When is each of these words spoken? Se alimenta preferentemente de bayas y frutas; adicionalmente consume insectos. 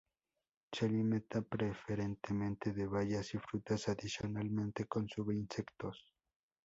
Se 0.71 0.85
alimenta 0.87 1.43
preferentemente 1.43 2.71
de 2.73 2.87
bayas 2.87 3.35
y 3.35 3.37
frutas; 3.37 3.87
adicionalmente 3.87 4.85
consume 4.87 5.35
insectos. 5.35 6.11